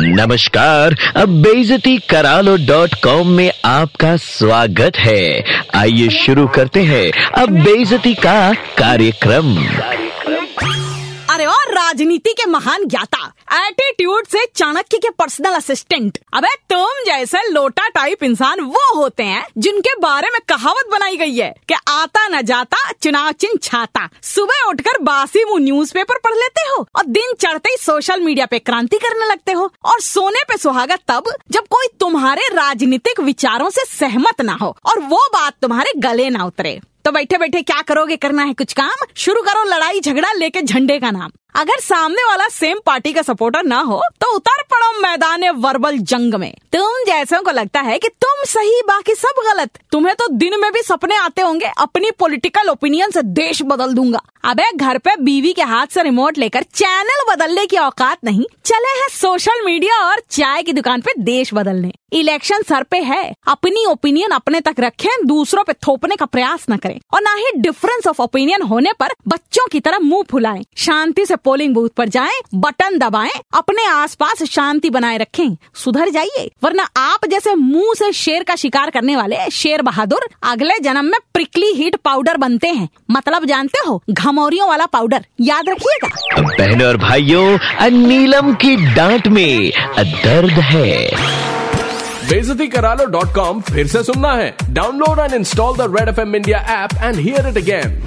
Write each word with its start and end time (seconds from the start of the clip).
नमस्कार, 0.00 0.94
अब 1.16 1.28
बेजती 1.42 1.96
करालो 1.98 2.56
डॉट 2.56 2.94
कॉम 2.94 3.28
में 3.28 3.50
आपका 3.64 4.16
स्वागत 4.16 4.96
है। 4.96 5.44
आइए 5.74 6.08
शुरू 6.08 6.46
करते 6.46 6.82
हैं 6.82 7.10
अब 7.32 7.50
बेजती 7.64 8.14
का 8.14 8.52
कार्यक्रम। 8.78 9.56
अरे 11.34 11.44
और 11.44 11.74
राजनीति 11.74 12.32
के 12.32 12.46
महान 12.46 12.86
ज्ञाता 12.86 13.32
एटीट्यूड 13.52 14.26
से 14.26 14.44
चाणक्य 14.56 14.98
के 14.98 15.10
पर्सनल 15.10 15.54
असिस्टेंट 15.54 16.18
अबे, 16.34 16.48
तुम 16.70 17.04
जैसे 17.06 17.38
लोटा 17.50 17.86
टाइप 17.88 18.22
इंसान 18.22 18.60
वो 18.60 18.94
होते 18.96 19.22
हैं, 19.22 19.46
जिनके 19.58 19.94
बारे 20.00 20.28
में 20.28 20.40
कहावत 20.48 20.90
बनाई 20.92 21.16
गई 21.16 21.36
है 21.36 21.50
कि 21.68 21.74
आता 21.88 22.26
न 22.28 22.42
जाता, 22.42 22.76
चुनाव 22.92 23.30
चिन्ह 23.32 23.58
छाता। 23.62 24.08
सुबह 24.22 24.62
उठकर 24.68 24.98
बासी 25.02 25.44
मुँह 25.44 25.62
न्यूज़पेपर 25.62 26.18
पढ़ 26.18 26.34
लेते 26.34 26.68
हो 26.68 26.86
और 26.96 27.06
दिन 27.06 27.32
चढ़ते 27.40 27.70
ही 27.70 27.76
सोशल 27.76 28.20
मीडिया 28.20 28.46
पे 28.46 28.58
क्रांति 28.58 28.98
करने 28.98 29.26
लगते 29.26 29.52
हो। 29.52 29.70
और 29.84 30.00
सोने 30.00 30.42
पे 30.48 30.56
सुहागा 30.56 30.96
तब, 31.08 31.32
जब 31.50 31.66
कोई 31.70 31.86
तुम्हारे 32.00 32.48
राजनीतिक 32.52 33.20
विचारों 33.20 33.70
से 33.70 33.84
सहमत 33.86 34.40
ना 34.40 34.58
हो 34.62 34.76
और 34.84 35.00
वो 35.00 35.26
बात 35.34 35.54
तुम्हारे 35.62 35.92
गले 35.98 36.28
ना 36.30 36.44
उतरे। 36.44 36.80
तो 37.04 37.12
बैठे 37.12 37.38
बैठे 37.38 37.60
क्या 37.62 37.80
करोगे? 37.82 38.16
करना 38.16 38.42
है 38.42 38.54
कुछ 38.54 38.72
काम? 38.72 39.04
शुरू 39.16 39.42
करो 39.42 39.62
लड़ाई 39.64 40.00
झगड़ा 40.00 40.32
लेके 40.32 40.62
झंडे 40.62 40.98
का 40.98 41.10
नाम। 41.10 41.30
अगर 41.54 41.80
सामने 41.80 42.24
वाला 42.24 42.46
सेम 42.48 42.78
पार्टी 42.86 43.12
का 43.12 43.22
सपोर्टर 43.22 43.62
ना 43.64 43.80
हो 43.80 44.00
तो 44.20 44.34
उतर 44.36 44.62
पड़ो 44.64 45.00
मैदान 45.00 45.48
वर्बल 45.56 45.96
जंग 45.98 46.34
में। 46.34 46.52
तुम 46.72 47.04
जैसों 47.06 47.42
को 47.42 47.50
लगता 47.50 47.80
है 47.80 47.98
कि 47.98 48.08
तुम 48.08 48.44
सही, 48.44 48.80
बाकी 48.82 49.14
सब 49.14 49.42
गलत। 49.46 49.78
तुम्हें 49.92 50.14
तो 50.14 50.26
दिन 50.28 50.58
में 50.60 50.70
भी 50.72 50.82
सपने 50.82 51.16
आते 51.16 51.42
होंगे, 51.42 51.70
अपनी 51.78 52.10
पॉलिटिकल 52.10 52.68
ओपिनियन 52.68 53.10
से 53.10 53.22
देश 53.22 53.62
बदल 53.62 53.94
दूँगा। 53.94 54.20
अबे, 54.44 54.70
घर 54.74 54.98
पे 54.98 55.14
बीवी 55.16 55.52
के 55.52 55.62
हाथ 55.62 55.86
से 55.86 56.02
रिमोट 56.02 56.38
लेकर 56.38 56.62
चैनल 56.64 57.24
बदलने 57.28 57.66
की 57.66 57.76
औकात 57.76 58.18
नहीं। 58.24 58.44
चले 58.64 58.98
हैं 59.00 59.08
सोशल 59.10 59.64
मीडिया 59.64 59.96
और 60.00 60.22
चाय 60.30 60.62
की 60.62 60.72
दुकान 60.72 61.00
पे 61.00 61.12
देश 61.18 61.54
बदलने। 61.54 61.92
इलेक्शन 62.12 62.62
सर 62.62 62.82
पे 62.82 62.98
है। 62.98 63.34
अपनी 63.48 63.84
ओपिनियन 63.84 64.30
अपने 64.30 64.60
तक 64.60 64.76
रखें, 64.80 65.10
दूसरों 65.24 65.64
पे 65.64 65.72
थोपने 65.72 66.16
का 66.16 66.26
प्रयास 66.26 66.66
न 66.70 66.76
करें। 66.76 66.98
और 67.14 67.22
ना 67.22 67.34
ही 67.34 67.50
डिफरेंस 67.56 68.06
ऑफ़ 68.06 68.22
ओपिनियन 68.22 68.62
होने 68.62 68.92
पर 69.00 69.14
बच्चों 69.28 69.66
की 69.66 69.80
तरह 69.80 69.98
मुँह 69.98 70.24
फुलाएँ। 70.30 70.64
शांति 70.76 71.26
से 71.26 71.36
पोलिंग 71.44 71.74
बूथ 71.74 71.88
पर 71.96 72.08
जाएँ 72.08 72.40
बटन 72.56 72.98
दबाएँ 72.98 73.30
अपने 73.54 73.86
आसपास 73.86 74.42
शांति 74.44 74.90
बनाए 74.90 75.18
रखें। 75.18 75.56
सुधर 75.74 76.08
जाइए 76.08 76.50
वरना 76.64 76.88
आप 76.98 77.26
जैसे 77.30 77.54
मुँह 77.54 77.92
से 77.98 78.12
शेर 78.14 78.42
का 78.42 78.56
शिकार 78.56 78.90
करने 78.90 79.16
वाले 79.16 79.50
शेर 79.52 79.82
बहादुर 79.82 80.28
अगले 80.42 80.78
जन्म 80.80 81.04
में 81.04 81.18
प्रिकली 81.34 81.72
हीट 81.74 81.96
पाउडर 82.04 82.36
बनते 82.36 82.68
हैं। 82.68 82.88
मतलब 83.10 83.44
जानते 83.46 83.86
हो 83.86 84.00
घमौरियों 84.10 84.68
वाला 84.68 84.86
पाउडर 84.88 85.24
याद 85.40 85.68
रखिएगा। 85.68 86.08
बहनों 86.38 86.88
और 86.88 86.96
भाइयों 86.98 87.90
नीलम 87.90 88.54
की 88.54 88.76
डांट 88.94 89.28
में 89.28 89.70
दर्द 89.98 90.58
है। 90.64 91.36
बेजती 92.28 92.66
करा 92.68 92.92
लो 92.94 93.04
डॉट 93.10 93.34
कॉम 93.34 93.60
फिर 93.60 93.86
से 93.86 94.02
सुनना 94.04 94.32
है। 94.32 94.54
Download 94.70 95.18
and 95.18 95.34
install 95.34 95.76
the 95.76 95.94
Red 95.96 96.08
F 96.08 96.20
M 96.20 96.34
India 96.36 96.58
app 96.74 96.90
and 96.94 97.16
hear 97.16 97.48
it 97.48 97.56
again 97.56 98.00